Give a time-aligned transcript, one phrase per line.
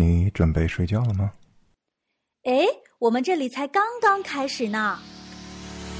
[0.00, 1.30] 你准备睡觉了吗？
[2.44, 2.64] 哎，
[2.98, 4.98] 我们这里才刚刚开始呢。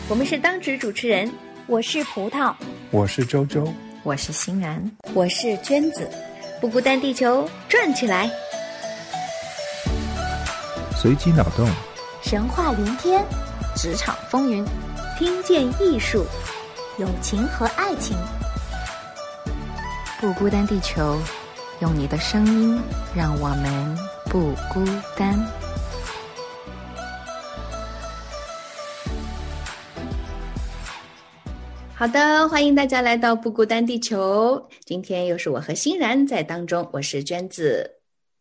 [0.09, 1.31] 我们是当值主持人，
[1.67, 2.55] 我是葡萄，
[2.91, 3.71] 我是周周，
[4.03, 6.11] 我是欣然，我是娟子。
[6.63, 8.31] 不孤单，地球转起来，
[10.97, 11.69] 随机脑洞，
[12.23, 13.23] 神话连篇，
[13.77, 14.65] 职场风云，
[15.19, 16.25] 听见艺术，
[16.99, 18.17] 友情和爱情。
[20.19, 21.21] 不孤单，地球。
[21.81, 22.79] 用你的声音，
[23.17, 24.85] 让我们不孤
[25.17, 25.35] 单。
[31.95, 34.63] 好的，欢迎大家来到不孤单地球。
[34.85, 38.00] 今天又是我和欣然在当中，我是娟子。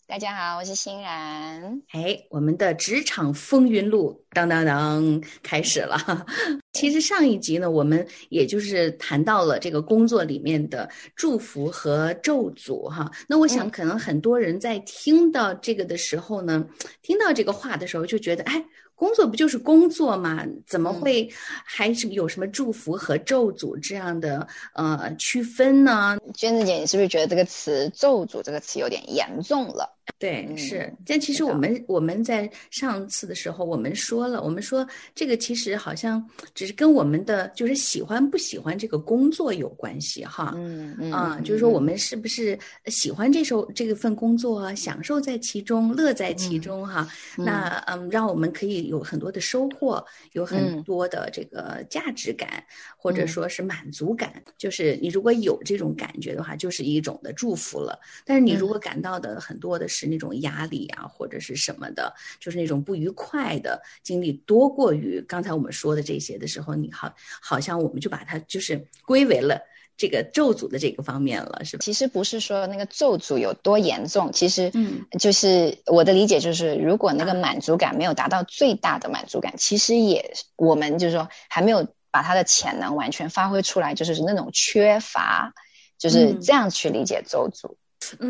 [0.10, 1.84] 大家好，我是欣然。
[1.92, 6.26] 哎，我们的职场风云录当当当开始了。
[6.74, 13.12] 其实上一集呢，我们也就是谈到了这个工作里面的祝福和咒诅哈。
[13.28, 16.66] 那我想，可能很多人在听到这个的时候呢，
[17.04, 18.66] 听到这个话的时候，就觉得哎。
[18.96, 20.46] 工作不就是工作嘛？
[20.68, 21.30] 怎么会
[21.64, 26.18] 还是有什么祝福和咒诅这样的呃区分呢？
[26.36, 29.98] 娟子姐，你是不是觉得这个词“咒诅”这个词有点严重了？
[30.18, 30.92] 对，是。
[31.06, 40.54] 但其实我们我们在上次的时候，我们说了，我们说这个其实好像只是跟我们的就是喜欢不喜欢这个工作有关系哈。
[40.56, 47.08] 嗯嗯啊，就是说我们是不是喜欢这首这个份工作，享受在其中，乐在其中哈？
[47.38, 48.80] 那嗯，让我们可以。
[48.80, 52.64] 有很多的收获，有很多的这个价值感，
[52.96, 54.42] 或者说是满足感。
[54.58, 58.00] 就是你如果有这种感觉的话，就是一种的祝福了。
[58.26, 69.62] 但是你如果感到的很多的是那种压力啊，或者是什么的，就是那种不愉快的经历多过于刚才我们说的这些的时候，你好，好像我们就把它就是归为了。
[70.02, 71.82] 这个咒诅的这个方面了，是吧？
[71.84, 85.54] 其实不是说那个咒诅有多严重，其实，嗯，就是我的理解就是，如果那个满足感没有达到最大的满足感，其实也我们就是说还没有把它的潜能完全发挥出来，就是那种缺乏，
[85.98, 87.72] 就是这样去理解咒诅。
[87.72, 87.76] 嗯，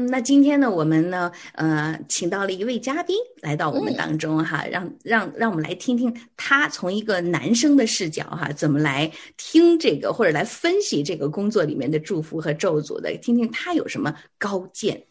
[0.09, 15.01] 那今天呢，我们呢，呃，请到了一位嘉宾来到我们当中哈，让让让我们来听听他从一个男生的视角哈，怎么来听这个或者来分析这个工作里面的祝福和咒诅的，听听他有什么高见。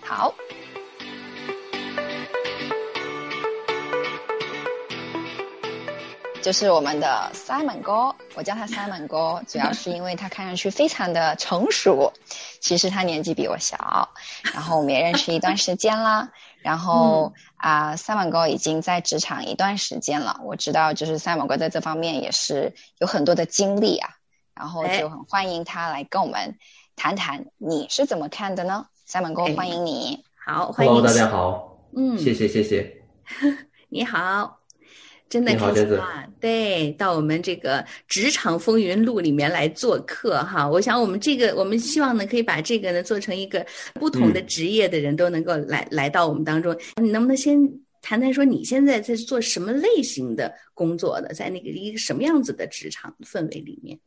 [0.00, 0.34] 好。
[6.46, 12.12] 就是我们的 Simon 哥，我叫他 Simon 哥， 主要是因为他看上去非常的成熟，
[12.60, 14.08] 其实他年纪比我小，
[14.54, 16.30] 然后我们也认识一段时间啦。
[16.62, 24.10] 然后啊，Simon 哥已经在职场一段时间了，我知道就是 Simon 哥在这方面也是有很多的经历啊，
[24.54, 26.56] 然后就很欢迎他来跟我们
[26.94, 33.02] 谈谈，你是怎么看的呢？Simon 哥，欢迎你，好，欢迎，Hello，大家好，嗯，谢谢谢谢，
[33.90, 34.55] 你好。
[35.28, 36.24] 真的开心啊！
[36.38, 40.68] 对，到我们这个职场风云录里面来做客哈。
[40.68, 46.76] 我想我们这个，我们希望呢，可以把这个呢做成一个不同的职业的人都能够来来到我们当中。
[47.02, 47.58] 你能不能先
[48.02, 53.98] 谈谈说你现在在做什么类型的工作的，在那个一个什么样子的职场氛围里面？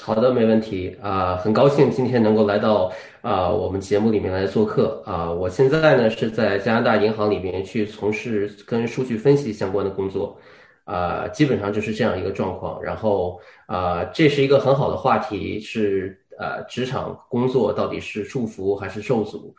[0.00, 5.30] 好的，没问题啊，很高兴今天能够来到啊我们节目里面来做客啊。
[5.30, 10.36] 我现在呢是在加拿大银行里面去从事跟数据分析相关的工作。
[10.84, 12.82] 啊，基本上就是这样一个状况。
[12.82, 19.54] 然后啊，这是一个很好的话题，是呃，职场工作到底是祝福还是受阻？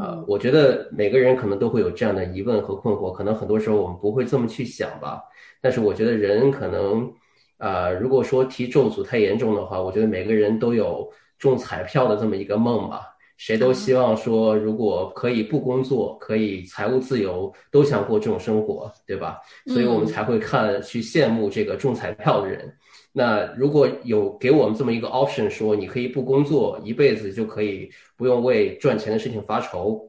[0.00, 3.12] 啊，我觉得每个人可能都会有这样的疑问和困惑。
[3.12, 5.22] 可能很多时候我们不会这么去想吧。
[5.60, 7.12] 但是我觉得人可能
[7.58, 13.16] 啊，如果说提咒诅太严重的话，我觉得每个人都有中彩票的这么一个梦吧。
[13.40, 19.40] 谁都希望说，如果可以不工作，可以财务自由，都想过这种生活，对吧？
[19.64, 22.70] 所以我们才会看去羡慕这个中彩票的人。
[23.12, 30.06] 那如果有给我们这么一个 option，说你可以不工作一辈子就可以不用为赚钱的事情发愁，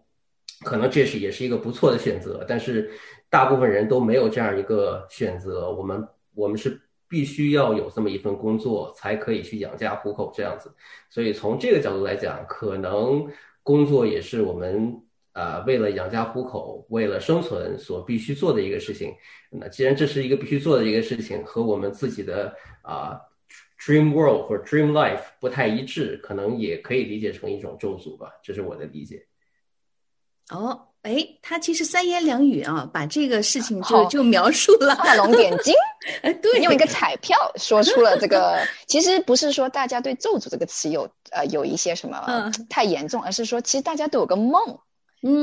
[0.66, 2.44] 可能这是也是一个不错的选择。
[2.46, 2.92] 但是
[3.30, 5.72] 大部分人都没有这样一个选择。
[5.72, 6.06] 我们
[6.36, 6.78] 我们是。
[7.12, 10.74] 必须要有这么一份工作，才可以去养家糊口这样子。
[11.10, 13.28] 所以从这个角度来讲，可能
[13.62, 14.98] 工作也是我们
[15.34, 19.14] 啊为了养家糊口、为了生存所必须做的一个事情。
[19.50, 23.20] 那既然这是一个必须做的一个事情，和我们自己的啊
[23.78, 28.32] dream world 或 dream life 不太一致，可能也可以理解成一种咒诅吧。
[28.42, 29.28] 这是我的理解。
[30.52, 30.88] 哦。
[31.02, 35.74] 哎，他其实三言两语啊，把这个事情就就描述了，画龙点睛。
[36.22, 38.60] 哎，对，用一个彩票说出了这个。
[38.86, 44.78] 其实不是说大家对“咒诅”这个词有呃有一些什么太严重，而是说其实大家都有个梦，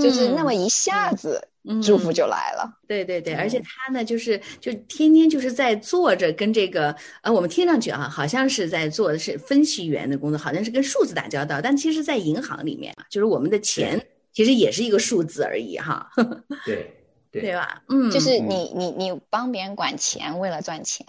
[0.00, 1.48] 就是那么一下子，
[1.82, 2.78] 祝福就来了。
[2.86, 14.00] 对对对，而且他呢，就是就天天就是在做着跟这个呃，我们听上去啊，好像是在做的是分析员的工作，好像是跟数字打交道，但其实，在银行里面啊，就是我们的钱
[14.38, 16.12] 其实也是一个数字而已哈。
[16.64, 16.94] 对
[17.32, 17.82] 对对吧？
[17.88, 21.04] 嗯，就是你你你帮别人管钱，为了赚钱，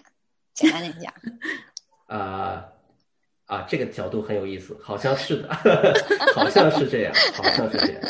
[0.55, 1.13] 简单点讲。
[2.09, 2.65] 啊。
[3.45, 5.53] 啊，这个角度很有意思，好像是的，
[6.33, 8.01] 好像是这样，好像是这样。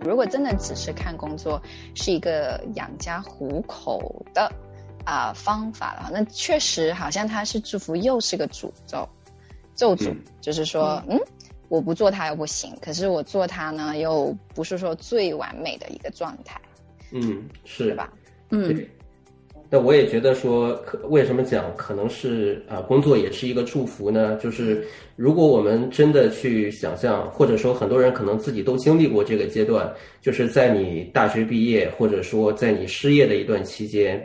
[0.00, 1.62] 如果真的只是看工作
[1.94, 4.50] 是一个养家糊口的
[5.04, 9.08] 啊方法的话，那确实好像它是祝福，又是个诅咒，
[9.74, 11.18] 咒诅，就是说，嗯，
[11.68, 16.60] 我不做它又不行，可是我做它呢，又不是说最完美的一个状态。
[17.12, 18.12] 嗯，是吧？
[18.50, 18.86] 嗯，
[19.68, 24.36] 那我也觉得说，可为什么讲可能是啊，工作也是一个祝福呢？
[24.36, 29.90] 就是如果我们真的去想象，或者说很多人可能自己都经历过这个阶段，
[30.20, 34.22] 就是在你大学毕业，或者说在你失业的一段期间，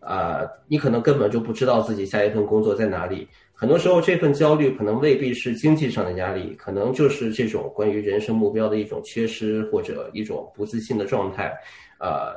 [0.00, 3.28] 啊，你可能根本就不知道自己下一份工作在哪里。
[3.52, 11.52] 很多时候，这份焦虑可能未必是经济上的压力，可能就是这种关于人生目标的一种缺失，或者一种不自信的状态，
[11.98, 12.34] 啊。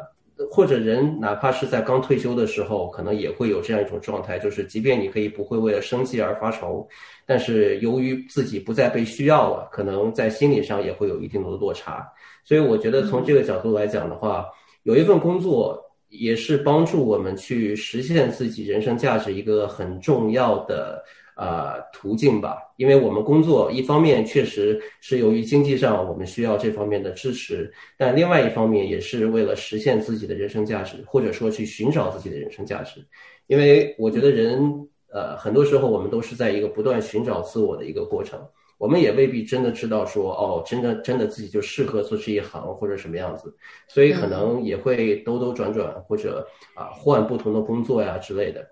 [0.50, 6.86] 或者人哪怕是在刚退休的时候，可能也会有这样一种状态，就是即便你可以不会为了生计而发愁，
[7.24, 12.06] 但是由于自己不再被需要了，可能在心理上也会有一定的落差。
[12.44, 14.48] 所以我觉得从这个角度来讲的话，
[14.82, 15.80] 有一份工作
[16.14, 21.04] 也是帮助我们去实现自己人生价值一个很重要的。
[21.36, 33.04] 呃，途径吧，因为我们工作一方面确实是由于经济上我们需要这方面的支持，但另外一方面也是为了实现自己的人生价值，或者说去寻找自己的人生价值。
[33.48, 38.40] 因为我觉得人，呃，很多时候我们都是在一个不断寻找自我的一个过程，
[38.84, 43.56] 我们也未必真的知道说，哦，真的真的自己就适合做这一行或者什么样子，
[43.88, 46.46] 所以可能也会兜兜转转或者
[46.76, 48.68] 啊换不同的工作呀之类的。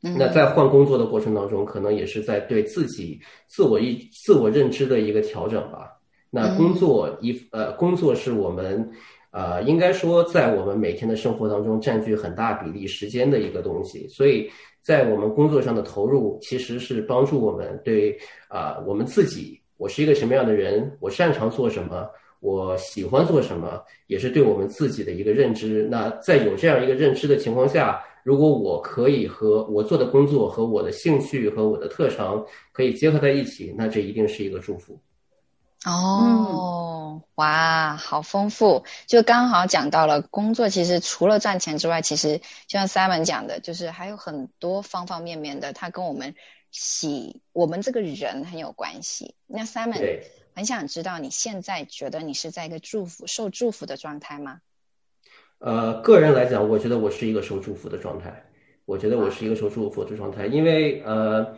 [0.00, 6.00] 那在换工作的过程当中，可能也是在对自己自我一自我认知的一个调整吧。
[6.30, 8.90] 那工作一呃，工作是我们
[9.32, 14.08] 呃，应该说在我们每天的生活当中占据很大比例时间的一个东西。
[14.08, 14.50] 所以
[14.82, 18.18] 在我们工作上的投入，其实是帮助我们对
[18.48, 22.08] 啊，我们自己，我是一个什么样的人，我擅长做什么，
[22.40, 25.88] 我喜欢做什么，也是对我们自己的一个认知。
[25.90, 28.02] 那在有这样一个认知的情况下。
[28.24, 32.40] 如果我可以和我做的工作和我的兴趣和我的特长
[32.70, 34.96] 可以结合在一起，那这一定是一个祝福。
[35.84, 38.84] 哦，哇，好丰富！
[39.06, 46.36] 就刚好讲到了工作，其实除了赚钱之外，其实就像 Simon 讲的，就是还有很多方方面面的，它跟我们
[46.70, 49.34] 喜我们这个人很有关系。
[49.48, 50.20] 那 Simon
[50.54, 54.60] 很想知道，你现在觉得你是在一个祝福、受祝福的状态吗？
[55.58, 58.44] 呃，个人来讲，我觉得我是一个受祝福的状态。
[58.84, 61.56] 我觉得我是一个受祝福的状态，因为呃，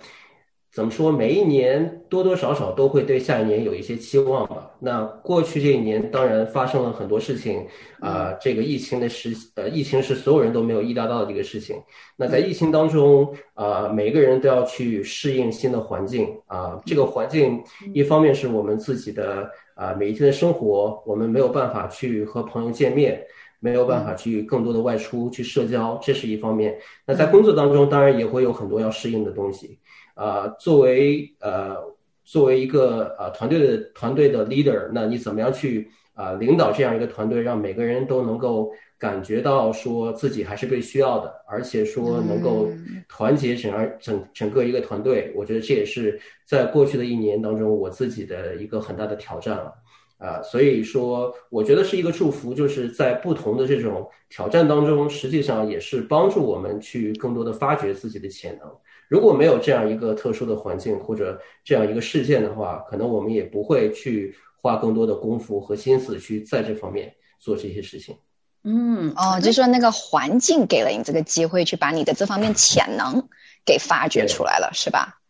[0.75, 4.73] 怎么说，每一年多多少少都会对下一年有一些期望吧。
[4.81, 7.65] 那过去这一年，当然发生了很多事情
[8.01, 8.33] 啊。
[8.41, 11.77] 这个疫情的时，呃，疫情是所有人都没有意料到的一个事情。
[12.17, 16.77] 那在疫情当中啊，每个人都要去适应新的环境啊。
[16.85, 17.63] 这个环境
[17.93, 23.25] 一方面是我们自己的啊，每一天的生活，我们没有办法去和朋友见面。
[23.61, 26.77] 没有办法去更多的外出去社交，这是一方面。
[27.07, 29.79] 那在工作当中，当然也会有很多要适应的东西。
[30.15, 31.77] 啊，作为呃
[32.25, 42.71] 作为一个呃团队的团队的 leader，那你怎么样去啊领导这样一个团队，让每个人都能够感觉到说自己还是被需要的，而且说能够
[43.09, 45.33] 团结整个整整个一个团队。
[45.37, 49.73] 我觉得这也是在过去的一年当中我自己的一个很大的挑战了。
[50.17, 58.69] 啊，所以说，我觉得是一个祝福，就是在不同的这种挑战当中，实际上也是帮助我们去更多的发掘自己的潜能。
[59.09, 68.17] 如果没有这样一个特殊的环境或者这样一个事件的话，可能我们也不会去花更多的功夫和心思去在这方面做这些事情。
[68.63, 73.29] 嗯，哦，就说那个环境给了你这个机会，去把你的这方面潜能
[73.67, 75.21] 给发掘出来了，是吧？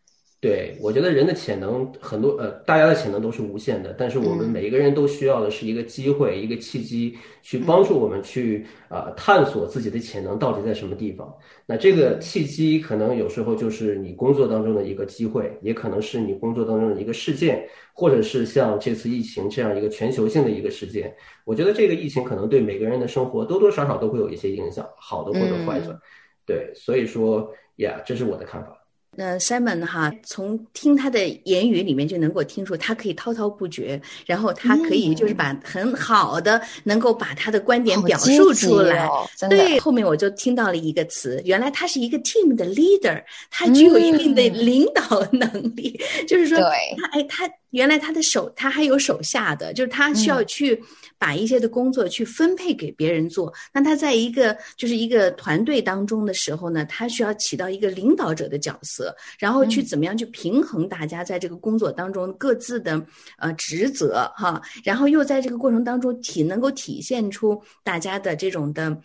[0.45, 11.35] 对，我觉得人的潜能很多，呃，大家的潜能都是无限的，但是我们每一个人都需要的是一个机会，一个契机，去帮助我们去啊探索自己的潜能到底在什么地方。
[11.65, 21.11] 那这个契机可能有时候就是你工作当中的一个机会，也可能是你工作当中的一个事件，或者是像这次疫情这样一个全球性的一个事件。
[21.47, 25.99] 我觉得这个疫情可能对每个人的生活多多少少都会有一些影响，好的或者坏的。
[26.45, 28.84] 对，所以说呀，这是我的看法。
[29.17, 39.07] 呃，Simon 哈，从听他的言语里面就能够听出，他可以滔滔不绝，然后他可以就是把很好的能够把他的观点表述出来。
[39.07, 47.49] 哦、对，后面我就听到了一个词，原来他是一个 team 的 leader，他具有一定的领导能力，就是说，他哎他。
[47.75, 50.81] 原来他的手，他还有手下的，就是他需要去
[51.19, 53.53] 把一些的工作去分配给别人做。
[53.73, 63.05] 那他在一个就是一个团队当中的时候呢，他需要起到一个领导者的角色，然后去怎么样去平衡大家在这个工作当中各自的
[63.39, 68.97] 呃职责哈，然后又在这个过程当中体能够体现出大家的这种的。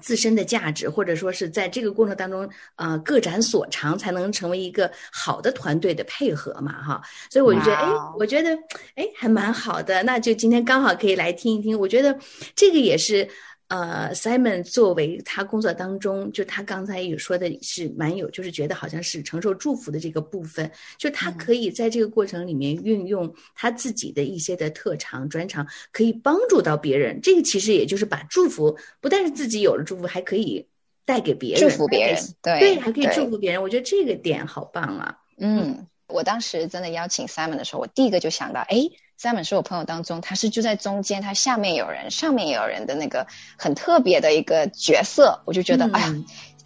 [0.00, 7.00] 自身的价值，或者说是在这个过程当中，呃，各展所长，才能成为一个好的团队的配合嘛，哈。
[7.30, 8.56] 所以我就觉得，哎，我觉得，
[8.94, 10.02] 哎，还蛮好的。
[10.02, 11.78] 那就今天刚好可以来听一听。
[11.78, 12.18] 我觉得
[12.54, 13.28] 这个也是。
[13.68, 27.20] 呃，Simon 作为他工作当中，就他刚才也说的是蛮有，就是觉得好像是承受祝福的这个部分，就他可以在这个过程里面运用他自己的一些的特长专长，可以帮助到别人。
[27.20, 30.68] 这个其实也就是把祝福，不但是自己有了祝福，还可以
[31.04, 33.60] 带给别人，祝福别人，对对，还可以祝福别人。
[33.60, 35.18] 我觉得这个点好棒啊！
[35.38, 38.88] 嗯，我当时真的邀请 Simon 的时候，我第一个就想到，哎。
[39.18, 46.14] Simon 是我朋友当中，他是就在中间，他下面有人，上面也有人的那个很特别的一个角色，我就觉得，哎呀，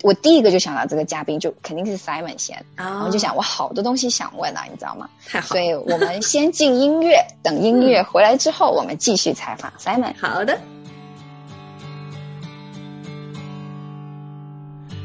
[0.02, 5.08] 我第一个就想到这个嘉宾就肯定是 Simon 先，然后就想我好多东西想问啊，你知道吗？
[5.28, 10.14] 太好，所以我们先进音乐，等音乐回来之后，我们继续采访 Simon。
[10.20, 10.60] 好的。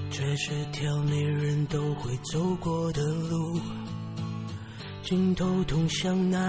[0.09, 3.59] 这是条每人都会走过的路。
[5.05, 6.39] 尽头通向哪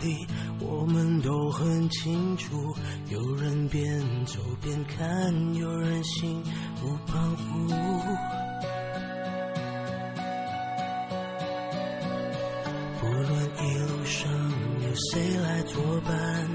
[0.00, 0.24] 里，
[0.60, 2.72] 我们都很清楚。
[3.10, 3.84] 有人边
[4.24, 6.40] 走边看，有人心
[6.84, 7.68] 无旁骛。
[13.00, 14.32] 不论一路上
[14.84, 16.48] 有谁来作伴，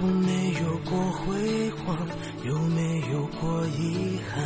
[0.00, 2.08] 有没有过辉煌，
[2.46, 4.42] 有没有过遗憾，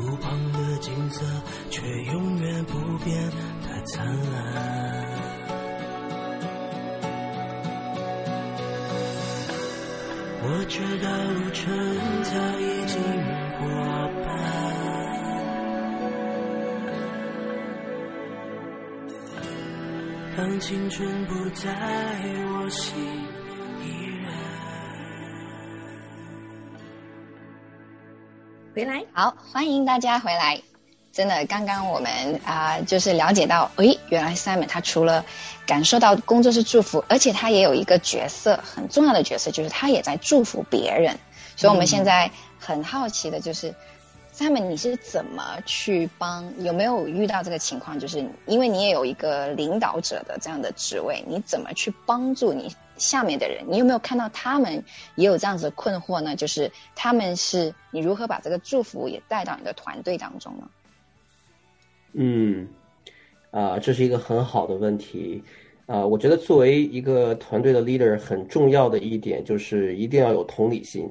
[0.00, 1.22] 路旁的景色
[1.68, 3.30] 却永远不变，
[3.62, 4.91] 太灿烂。
[10.54, 11.64] 我知道路程
[12.22, 12.30] 早
[12.60, 13.00] 已经
[13.58, 13.66] 过
[14.22, 14.28] 半，
[20.36, 21.70] 当青春不在
[22.52, 22.94] 我心，
[23.80, 24.28] 依然。
[28.74, 30.60] 回来，好，欢迎大家回来。
[31.12, 35.26] 真的，刚刚我们啊，就是了解到，诶，原来 Simon 他除了
[35.66, 41.18] 感受到工作是祝福，而且他也有一个角色，很重要的角色，就是他也在祝福别人。
[41.54, 43.74] 所以我们现在很好奇的就是
[44.34, 46.50] ，Simon 你是怎么去帮？
[46.64, 48.00] 有没有遇到这个情况？
[48.00, 53.66] 就是因为你也有一个领导者的这样的职位，你怎么去帮助你下面的人？
[53.68, 54.82] 你有没有看到他们
[55.16, 56.34] 也有这样子的困惑呢？
[56.36, 60.66] 就是他们是你如何把这个祝福也带到你的团队当中呢？
[62.14, 62.68] 嗯，
[63.50, 65.42] 啊，这是一个很好的问题，
[65.86, 71.08] 啊，我觉得作为一个团队的 leader，很重要的一点就是一定要有同理心，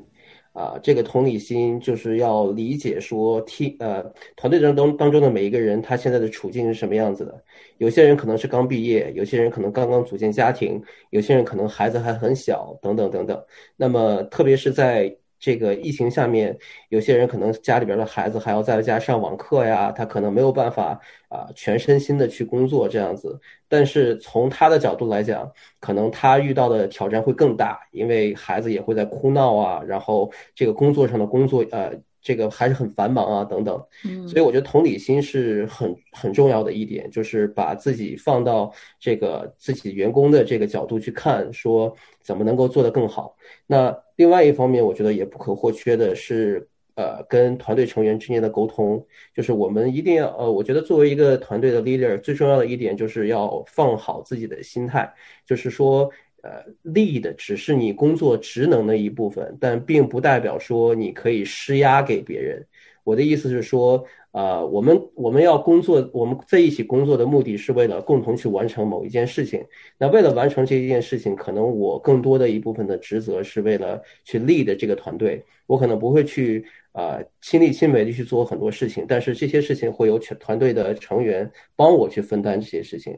[0.54, 4.04] 啊，这个同理心就是要理解说，替呃
[4.36, 7.44] 团队当中当中的每一个人，他现在的处境是什么样子的。
[7.78, 10.80] 有些人可能是刚毕业，有些人可能刚刚组建家庭，
[11.10, 13.44] 有些人可能孩子还很小，等等等等。
[13.76, 16.56] 那么，特别是在这个疫情下面，
[16.90, 23.38] 有些人可能家里边的孩子还要在家上网课呀，他可能没有办法啊全身心的去工作这样子。
[23.68, 31.92] 但是从他的角度来讲，可能他遇到的挑战会更大，因为孩子也会在哭闹啊，然后这个工作上的工作呃。
[32.24, 43.36] 这个还是很繁忙啊，等等，嗯，所以我觉得同理心是很很重要的一点，就是把自己放到这个自己员工的这个角度去看，说怎么能够做得更好。
[43.66, 49.04] 那另外一方面，我觉得也不可或缺的是，呃，跟团队成员之间的沟通，
[49.36, 55.12] 就是我们一定要，呃，我觉得作为一个团队的 leader，最重要的一点就是要放好自己的心态，
[55.46, 56.12] 就是说。
[56.44, 56.50] 呃
[56.84, 62.66] ，lead 只是你工作职能的一部分，但并不代表说你可以施压给别人。
[63.04, 69.62] 我的意思是说，啊，我们我们要工作，我们在一起工作的目的是为了共同去完成某一件事情。
[69.98, 75.44] 那为了完成这一件事情，可能我更多的一部分的职责是为了去立的这个团队。
[75.68, 83.18] 我可能不会去啊亲力亲为的去做很多事情，但是这些事情会有全团队的成员帮我去分担这些事情。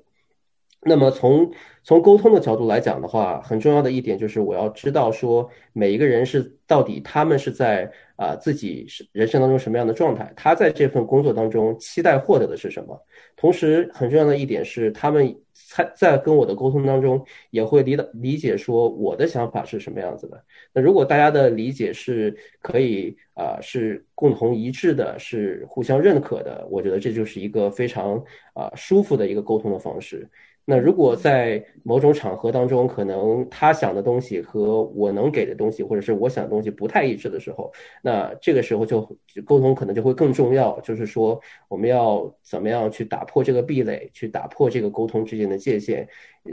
[0.85, 1.51] 那么从
[1.83, 12.97] 从沟通的角度来讲的话，很重要的一点就是我要知道说每一个人是到底他们是在啊自己人生当中什么样的状态，他在这份工作当中期待获得的是什么。
[13.35, 20.41] 同时，很重要的一点是，他们在在跟我的沟通当中也会理理解说我的想法是什么样子的。
[20.73, 28.23] 那如果大家的理解是可以啊是共同一致的，是互相认可的，我觉得这就是一个非常
[28.53, 30.29] 啊舒服的一个沟通的方式。
[30.65, 39.01] 那如果在某种场合当中，可能他想的东西和我能给的东西，或者是我想的东西不太一致的时候，那这个时候就
[39.45, 40.79] 沟通可能就会更重要。
[40.79, 46.07] 就是说，我们要怎么样去打破这个壁垒，去打破这个沟通之间的界限，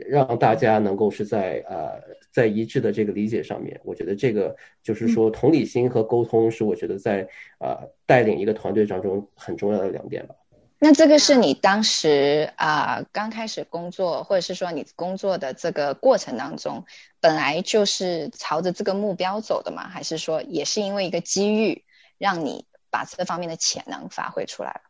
[0.09, 2.01] 让大家能够是在呃
[2.33, 3.81] 在一致的这个理解上面。
[3.85, 7.29] 我觉得这个就是说，同理心和沟通是我觉得在
[7.61, 10.35] 呃带领一个团队当中很重要的两点吧。
[10.83, 16.87] 那这个是你当时啊刚开始工作，或者是说你工作的这个过程当中，
[17.21, 19.87] 本来就是朝着这个目标走的吗？
[19.87, 21.85] 还是说也是因为一个机遇，
[22.17, 24.81] 让你把这方面的潜能发挥出来了？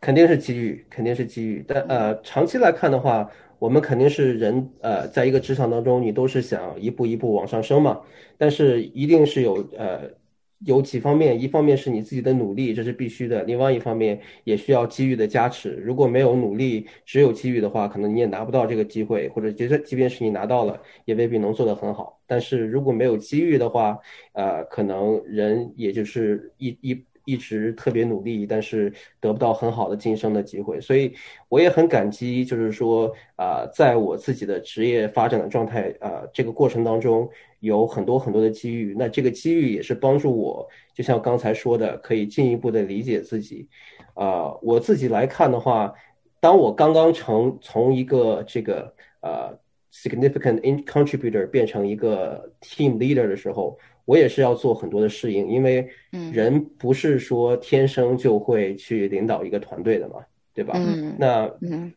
[0.00, 1.62] 肯定是机遇，肯定是机遇。
[1.68, 8.00] 但呃，长期来看的话，我们肯定是人呃，在一个职场当中，你都是想一步一步往上升嘛。
[8.38, 10.16] 但是一定是有呃。
[10.64, 15.70] 有几方面，一方面是你自己的努力，这是必须的；另外一方面也需要机遇的加持。
[15.84, 22.20] 如果没有努力，只有机遇的话，可能你也拿不到这个机会，或者即使即便是你拿到了，也未必能做得很好。
[22.26, 23.98] 但是如果没有机遇的话，
[24.32, 27.04] 呃，可能人也就是一一。
[27.28, 31.12] 一直特别努力，但是得不到很好的晋升的机会，所以
[31.50, 37.28] 我也很感激，就是说啊，在我自己的职业发展的状态啊这个过程当中，
[37.60, 38.94] 有很多很多的机遇。
[38.98, 43.68] 那这个机遇也是帮助我，就像刚才说的，可以进一步的理解自己。
[44.14, 45.92] 啊，我自己来看的话，
[46.40, 49.58] 当我刚刚成从一个这个呃
[49.92, 53.78] significant contributor 变成一个 team leader 的时候。
[54.08, 55.86] 我也是要做很多的适应，因为
[56.32, 60.14] 人不是说天生就会去领导一个团队的嘛，
[60.54, 60.72] 对吧？
[61.18, 61.46] 那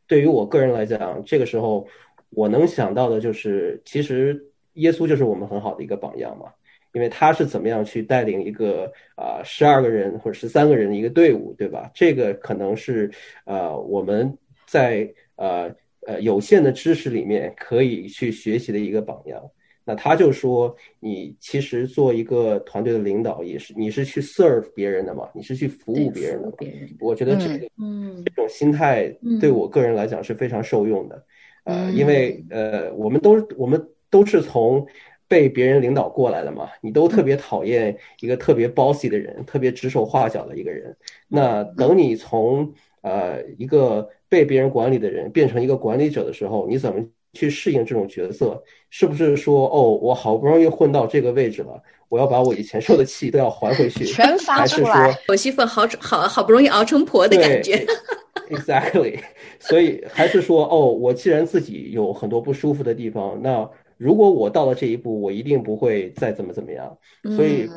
[0.07, 1.87] 对于我个人来讲，这个时候
[2.31, 6.45] 我能想到的就是，其实耶稣就是我们很好的一个榜样嘛，
[6.93, 11.89] 因为他是怎么样去带领一个啊十二个人或者十三个人的一个队伍，对吧？
[11.93, 13.11] 这个可能是
[13.45, 15.73] 呃我们在呃
[16.07, 19.41] 呃有限的知识里面可以去学习的一个榜样。
[19.83, 26.53] 那他就说，你其实做一个团队的领导，也是你是去 serve 别人的嘛，你是去服务别人的嘛。
[26.99, 31.25] 我觉得这个，嗯，这种心态对我个人来讲是非常受用的，
[31.63, 34.85] 呃，因为呃，我们都我们都是从
[35.27, 40.95] 被别人领导过来的嘛，你都特别讨厌一个特别 bossy 的人，特别指手画脚的一个人。
[41.27, 42.71] 那等你从
[43.01, 47.03] 呃一个被别人管理的人变成一个管理者的时候，你怎么？
[47.33, 54.03] 去适应这种角色，是不是说哦，我好不容易混到这个位置了，我要把我以前受的气都要还回去？
[54.11, 57.85] 全发出来，我媳妇好好好不容易熬成婆的感觉。
[58.51, 59.17] Exactly，
[59.61, 63.69] 所以还是说哦，我既然自己有很多不舒服的地方，那
[64.01, 66.97] 如果我到了这一步，我一定不会再怎么怎么样。
[67.35, 67.69] 所以，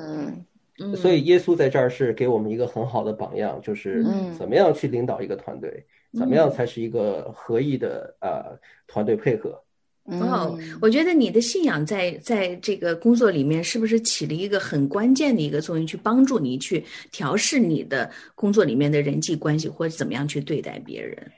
[0.96, 4.02] 所以耶稣在这儿是给我们一个很好的榜样，就是
[4.38, 5.84] 怎么样去领导一个团队。
[6.18, 9.60] 怎么样才是一个合意的呃团队配合？
[10.04, 16.82] 哦，我觉得你的信仰在在这个工作里面是不是起了一个很关键的一个作用，去帮助你去
[17.12, 21.30] 调试你的工作里面的人际关系，或者怎么样去对待别人？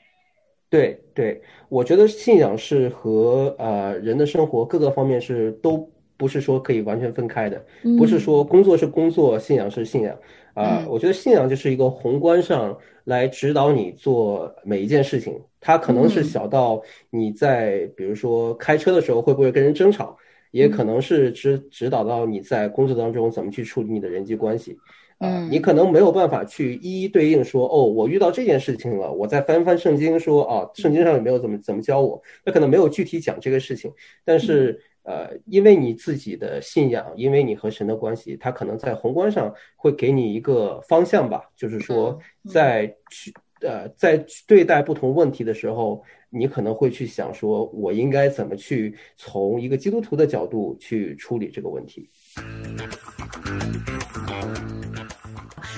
[0.69, 7.63] 对对，我觉得信仰是和呃人的生活各个方面是都不是说可以完全分开的，
[7.97, 10.17] 不是说工作是工作，信仰是信仰。
[10.53, 15.39] 啊，我觉得信仰就是一个宏观上来指导你做每一件事情。
[15.61, 20.17] 它可能是小到你在比如说开车的时候会不会跟人争吵，
[20.49, 24.77] 也可能是指指导到你在工作当中怎么去处理你的人际关系。
[25.17, 32.21] 啊，你可能没有办法去一一对应说，哦，我遇到这件事情了，我再翻翻圣经说，哦，圣经上有没有怎么怎么教我？
[32.45, 33.91] 那可能没有具体讲这个事情，
[34.23, 34.81] 但是。
[35.07, 41.43] 呃，因为你自己的信仰，因为你和神的关系，他可能在宏观上会给你一个方向吧。
[41.55, 52.09] 就是说，在去呃，在对待不同问题的时候，你可能会去想说，我应该怎么去从一个基督徒的角度去处理这个问题。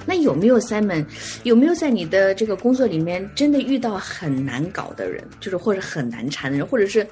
[0.05, 1.05] 那有没有 Simon？
[1.43, 7.05] 有没有在你的这个工作里面真的遇到很难搞的人，就是或者很难缠的人，或者是？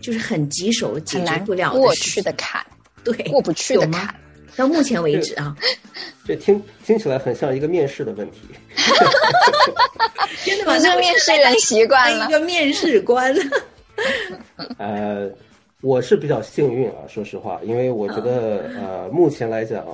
[0.00, 2.64] 就是很棘手、解决不了过去的坎，
[3.04, 4.08] 对，过不去的坎。
[4.56, 5.54] 到目前为止啊，
[6.24, 8.40] 这听听起来很像一个面试的问题。
[10.42, 10.78] 真的吗？
[10.78, 13.36] 那面试人习惯了一个面试官。
[14.78, 15.30] 呃，
[15.82, 19.84] 我是比较幸运啊，说实话，因为我觉得呃，目前来讲，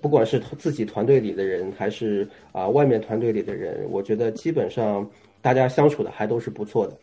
[0.00, 5.08] 不管是自己团队里的人，还是啊外面团队里的人，我觉得基本上
[5.40, 6.96] 大家相处的还都是不错的。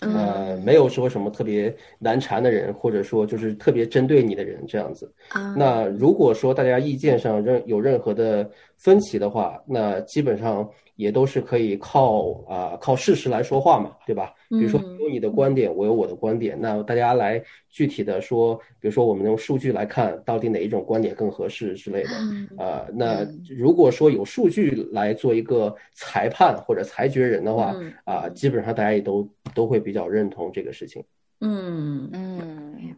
[0.00, 5.12] 呃，没有说什么特别难缠的人，或者说就是特别针对你的人这样子。
[5.56, 10.68] 那如果说大家意见上任有任何的分歧的话，那基本上。
[10.98, 14.34] 也都是可以靠啊靠事实来说话嘛，对吧？
[14.48, 22.10] 比如说你有你的观点，我有我的观点，那大家来具体的说，比如说我们用数据来看，到底哪一种观点更合适之类的。
[22.56, 31.04] 呃，那如果说有数据来做一个裁判或者裁决人的话，啊，基本上大家也都都会比较认同这个事情。
[31.40, 32.40] 嗯嗯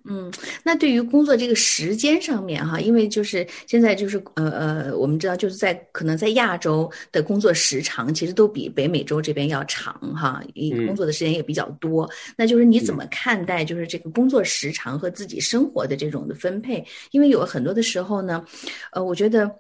[0.05, 10.43] 嗯，那对于工作这个时间上面哈，因为就是现在就是呃呃，我们知道就是在可能在亚洲的工作时长其实都比北美洲这边要长哈，
[10.87, 12.09] 工作的时间也比较多。
[12.37, 16.85] 那就是你怎么看待就是这个工作时长和自己生活的这种的分配？
[17.11, 18.45] 因为有很多的时候呢，
[18.93, 19.51] 呃，我觉得。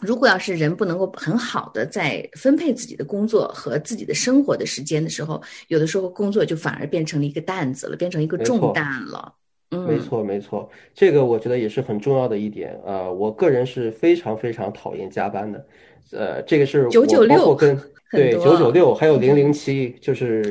[0.00, 9.32] 如果要是人不能够很好的在分配自己的工作和自己的生活的时间的时候，有的时候工作就反而变成了一个担子了，变成一个重担了。
[9.72, 12.78] 嗯，没错没错，这个我觉得也是很重要的一点。
[12.84, 15.66] 呃，我个人是非常非常讨厌加班的。
[16.12, 17.76] 呃，这个是九九六，跟
[18.10, 20.42] 对九九六还有零零七，就是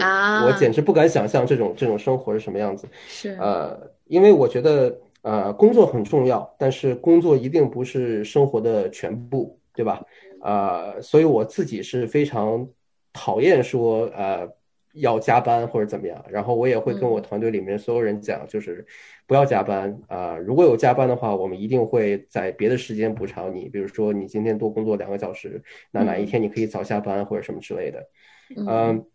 [0.46, 2.88] 我简直不敢想象这种这种生活是什么样子。
[3.08, 4.96] 是呃，因为我觉得。
[5.24, 10.02] 呃，工作很重要，但是工作一定不是生活的全部，对吧？
[10.42, 12.68] 呃，所以我自己是非常
[13.14, 14.50] 讨厌说呃
[14.94, 18.86] 要加班或者怎么样，然后我也会跟我团队里面所有人讲，就是
[19.28, 20.38] 不要加班啊。
[20.38, 28.08] 如果有加班的话，我们一定会在别的时间补偿你，比如说你今天多工作两个小时，那哪一天你可以早下班或者什么之类的，
[28.56, 29.06] 嗯。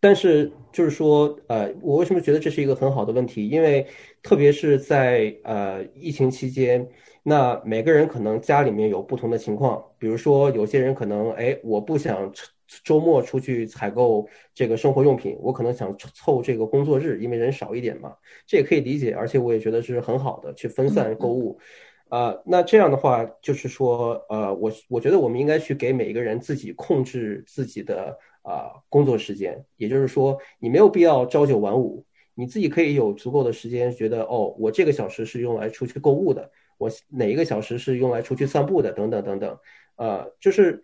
[0.00, 3.48] 但是就是说，呃，我为什么觉得这是一个很好的问题？
[3.48, 3.84] 因为
[4.22, 6.88] 特别是在呃疫情期间，
[7.24, 9.84] 那每个人可能家里面有不同的情况。
[9.98, 12.32] 比如说，有些人可能，哎，我不想
[12.84, 18.14] 周末出去采购这个生活用品，我可能想凑这个工作日，因为人少一点嘛，
[18.46, 19.14] 这也可以理解。
[19.14, 21.58] 而且我也觉得是很好的，去分散购物。
[22.08, 28.18] 啊，那这样的话，就是说，呃，我我觉得我们应该去给每一个人自己控制自己的。
[28.42, 39.58] 啊，工作时间，也就是说，你没有必要朝九晚五，你自己可以有足够的时间，觉得哦，我这个小时是用来出去购物的，我哪一个小时是用来出去散步的，等等等等。
[39.96, 40.82] 呃，就是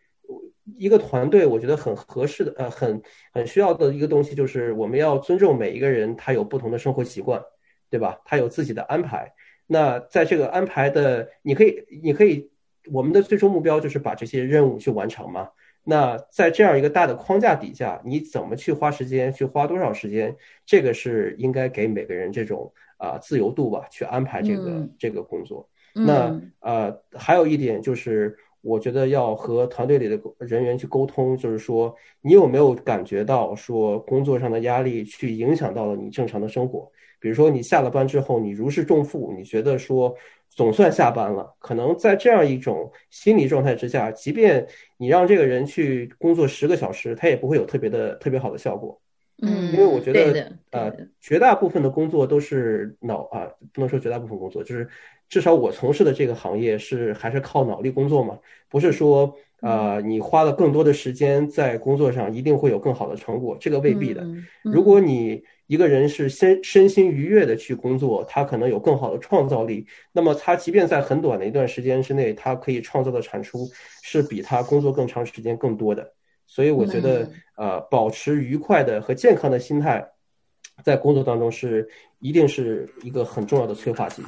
[0.78, 7.42] 一个团队，我觉得很合适的，呃，很很需要的一个东西，就是我们要尊重每一个人，他有不同的生活习惯，
[7.90, 8.20] 对吧？
[8.24, 9.32] 他有自己的安排。
[9.66, 12.50] 那在这个安排的，你可以，你可以，
[12.92, 15.48] 我们的最终目标就是把这些任务去完成嘛。
[15.84, 25.68] 那在这样一个大的框架底下，你怎么去花时间，去花多少时间，这个是应该给每个人这种啊自由度吧，去安排这个这个工作。
[25.92, 36.90] 那呃，还有一点就是，我觉得要和团队里的人员去沟通，就是说，你有没有感觉到说工作上的压力去影响到了你正常的生活？
[37.20, 40.16] 比如说你下了班之后，你如释重负，你觉得说。
[40.56, 44.64] 总算下班了，可能在这样一种心理状态之下，即便
[44.98, 48.96] 你让这个人去工作十个小时，他也不会有特别的特别好的效果。
[49.42, 54.88] 嗯，因为我觉得呃，绝大部分的工作都是脑啊，不能说绝大部分工作，就是
[55.28, 64.24] 至少我从事的这个行业是还是靠脑力工作嘛，不是说啊，你花了更多的时间在工作上一定会有更好的成果，这个未必的。
[64.62, 69.86] 如果你一个人是身身心愉悦的去工作，他可能有更好的创造力。
[70.12, 73.66] 那么他即便在很短的一段时间之内，他可以创造的产出
[74.02, 76.12] 是比他工作更长时间更多的。
[76.46, 80.06] 所以我觉得，呃，保持愉快的和健康的心态，
[80.84, 81.88] 在工作当中是
[82.20, 84.22] 一定是一个很重要的催化剂。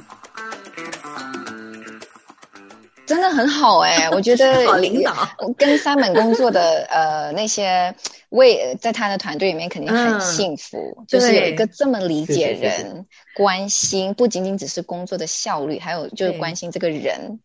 [3.07, 5.13] 真的很好哎，我觉得 好领导。
[5.57, 7.95] 跟三本工作的 呃那些
[8.29, 17.39] 为在他的团队里面肯定很幸福，就是有一个这么理解人、关心，不仅仅只是工作的效率，还有就是关心这个人。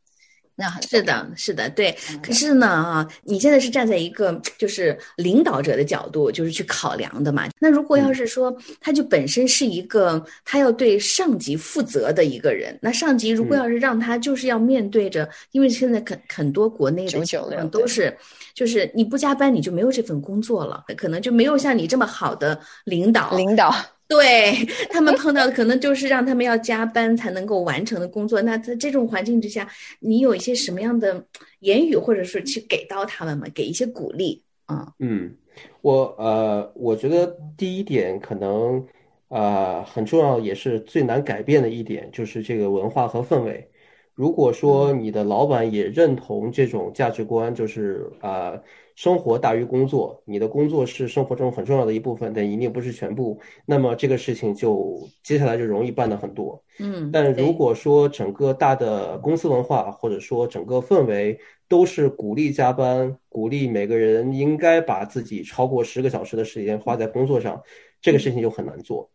[0.55, 1.97] 那是的，是的，对。
[2.23, 7.49] 可是呢，啊，你现在是站在一个就是领导者的角度，就是去考量的嘛。
[7.59, 18.15] 那如果要是说，他就本身是一个他要对上级负责的一个人，那上级如果要是让他就是要面对着，因为现在很很多国内的情况都是，
[18.55, 23.75] 就是你不加班你就没有这份工作了，可能就没有像你这么好的领导领导。
[24.12, 24.53] 对
[24.92, 28.42] 他们碰到的可能就是让他们要加班才能够完成的工作。
[28.42, 29.66] 那在这种环境之下，
[30.01, 31.25] 你有一些什么样的
[31.61, 33.46] 言语，或者是去给到他们吗？
[33.55, 34.92] 给一些鼓励啊？
[34.98, 35.35] 嗯，
[35.81, 38.87] 我呃，我觉得第一点可能
[39.29, 43.66] 呃很重要，也是最难改变的一点，就是这个文化和氛围。
[44.14, 48.61] 如果说你的老板也认同这种价值观，就是啊。
[48.94, 53.40] 生活大于工作，你的工作是生活中很重要的一部分，但一定不是全部。
[53.66, 56.62] 那么这个事情就接下来就容易办的很多。
[56.78, 67.62] 嗯，但如果说整个大的公司文化或者说整个氛围都是鼓励加班，鼓励每个人应该把自己超过十个小时的时间花在工作上，
[68.00, 69.11] 这个事情就很难做。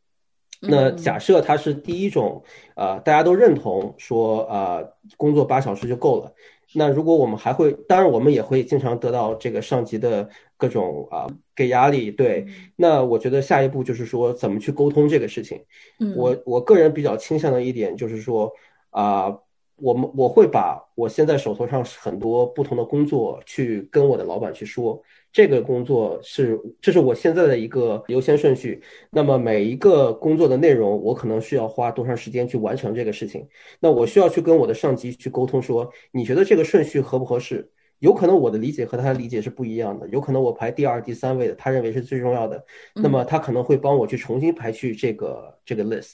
[0.59, 2.41] 那假设它是第一种，
[2.75, 6.33] 呃，大家都认同说呃，工作八小时就够了。
[6.73, 12.45] 那如果我们还会，当然我们也会经常得到这个上级的各种啊给压力，对。
[12.75, 15.63] 那我觉得下一步就是说怎么去沟通这个事情。
[15.99, 18.51] 嗯，我我个人比较倾向的一点就是说
[18.89, 19.37] 啊。
[19.79, 24.99] 我们我会把我现在手头上很多不同的工作去跟我的老板去说，
[25.37, 28.81] 这个工作是这是我现在的一个优先顺序。
[29.11, 33.47] 那么每一个工作的内容，我可能需要花多长时间去完成这个事情？
[33.79, 37.69] 那我需要去跟我的上级去沟通，说你觉得这个顺序合不合适？
[37.99, 46.13] 有可能我的理解和他的理解是不一样的，有可能我排第二、第三位的，他认为是最重要的，那么他可能会帮我去重新排序这个这个 list。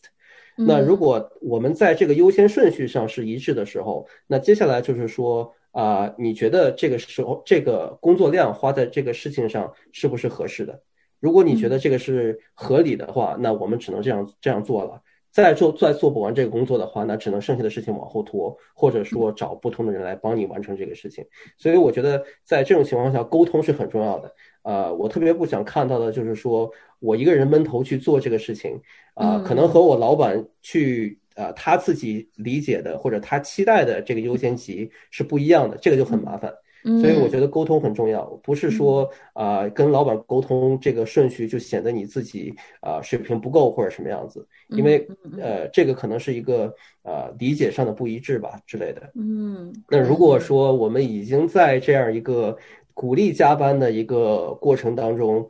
[0.58, 10.82] 那如果我们在这个优先顺序上是一致的时候，那接下来就是说啊，你觉得这个时候这个工作量花在这个事情上是不是合适的？
[11.20, 15.02] 如果你觉得这个是合理的话，那我们只能这样这样做了。
[15.32, 21.26] 再做再做不完这个工作的话，那只能剩下的事情往后拖，或者说找不同的人来帮你完成这个事情。
[21.58, 24.32] 所以我觉得在这种情况下，沟通是很重要的。
[24.62, 28.80] 呃，我特别不想看到的就是说我一个人闷头去做这个事情，
[29.16, 36.54] 啊，可能和我老板去呃他自己理解的或者他期待的这个优先级是不一样的，这个就很麻烦。
[37.00, 45.08] 所以我觉得沟通很重要，不是说啊跟老板沟通这个顺序就显得你自己啊水平不够或者什么样子，因为
[45.40, 49.10] 呃这个可能是一个呃理解上的不一致吧之类的。
[49.16, 52.58] 嗯，那如果说我们已经在这样一个
[52.94, 55.50] 鼓励加班的一个过程当中，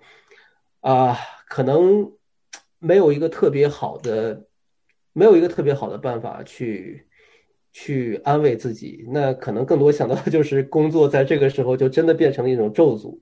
[0.82, 1.18] 啊
[1.48, 2.12] 可能
[2.78, 4.44] 没有一个特别好的，
[5.14, 7.08] 没有一个特别好的办法去。
[7.76, 13.18] 去安慰自己，那可能更多想到的就是工作在这个时候就真的变成了一种咒诅，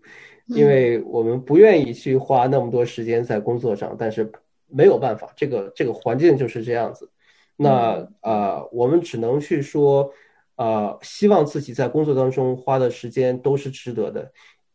[0.47, 4.29] 因为我们不愿意去花那么多时间在工作上，但是
[4.67, 7.09] 没有办法，这个这个环境就是这样子。
[7.55, 10.11] 那啊，我们只能去说，
[10.57, 14.29] 呃，希望自己在工作当中花的时间都是值得的，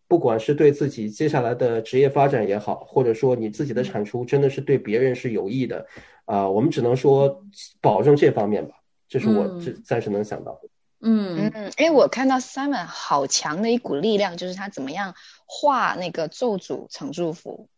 [0.09, 5.87] 不管是对自己接下来的职业发展也好，或者说你自己的产出真的是对别人是有益的，
[6.25, 7.43] 啊，我们只能说
[7.81, 8.75] 保证这方面吧。
[9.09, 10.69] 这是我这暂时能想到的。
[11.01, 15.15] 嗯嗯，因为我看到 Simon 好强的一股力量，就是他怎么样
[15.47, 17.69] 化那个咒诅成祝福，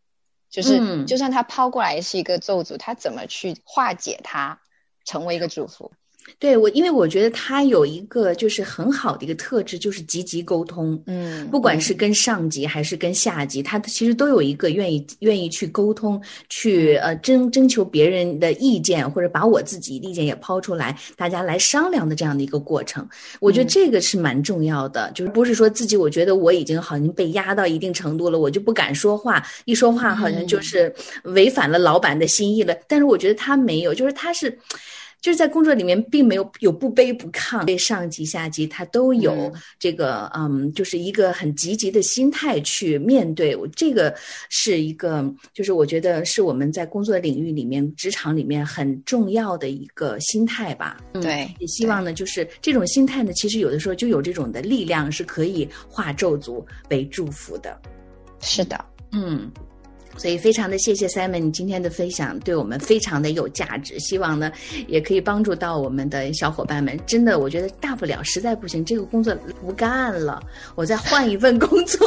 [0.49, 4.61] 就是就算他抛过来是一个咒诅，他怎么去化解它，
[5.05, 5.93] 成为一个祝福。
[6.38, 11.01] 对我，因为我觉得他有一个就是很好的一个特质，就是积极沟通。
[11.07, 23.09] 嗯，不管是跟上级还是跟下级，他其实都有一个愿意愿意去沟通，去呃征征求别人的意见，或者把我自己意见也抛出来，大家来商量的这样的一个过程。
[23.41, 32.75] 我觉得这个是蛮重要的，就是不是说自己我觉得我已经好像被压到一定程度了，我就不敢说话，一说话好像就是违反了老板的心意了。
[32.87, 34.57] 但是我觉得他没有，就是他是。
[35.20, 43.57] 就是在工作里面，并没有有不卑不亢，对上级下级他都有这个，嗯，就是一个很积极的心态去面对。
[43.74, 44.14] 这个
[44.48, 50.96] 是一个，就是我觉得是我们在工作领域里面、职场里面很重要的一个心态吧。
[51.14, 57.76] 对，也希望呢，就是这种心态呢，其实有的时候就有这种的力量，是可以化咒诅为祝福的。
[58.40, 59.50] 是的，嗯。
[60.18, 64.52] 所以非常的谢谢 Simon，你今天的分享对我们非常的有价值，希望呢
[64.87, 66.98] 也可以帮助到我们的小伙伴们。
[67.07, 70.42] 真的，我觉得大不了实在不行，这个工作不干了，
[70.74, 72.07] 我再换一份工作。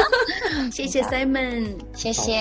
[0.72, 2.32] 谢谢 Simon，谢谢。